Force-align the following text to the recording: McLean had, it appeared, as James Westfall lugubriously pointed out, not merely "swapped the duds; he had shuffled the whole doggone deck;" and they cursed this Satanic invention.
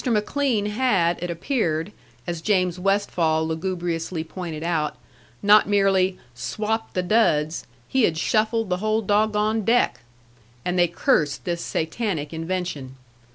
McLean 0.03 0.65
had, 0.65 1.21
it 1.21 1.29
appeared, 1.29 1.91
as 2.25 2.41
James 2.41 2.79
Westfall 2.79 3.45
lugubriously 3.47 4.23
pointed 4.23 4.63
out, 4.63 4.95
not 5.43 5.69
merely 5.69 6.17
"swapped 6.33 6.95
the 6.95 7.03
duds; 7.03 7.67
he 7.87 8.01
had 8.01 8.17
shuffled 8.17 8.69
the 8.71 8.77
whole 8.77 9.03
doggone 9.03 9.63
deck;" 9.63 9.99
and 10.65 10.79
they 10.79 10.87
cursed 10.87 11.45
this 11.45 11.61
Satanic 11.63 12.33
invention. 12.33 12.95